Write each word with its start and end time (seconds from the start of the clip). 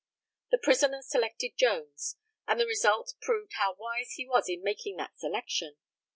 The 0.49 0.57
prisoner 0.57 1.03
selected 1.03 1.55
Jones, 1.59 2.15
and 2.47 2.59
the 2.59 2.65
result 2.65 3.13
proved 3.21 3.53
how 3.57 3.75
wise 3.75 4.13
he 4.13 4.25
was 4.25 4.49
in 4.49 4.63
making 4.63 4.95
that 4.97 5.19
selection. 5.19 5.77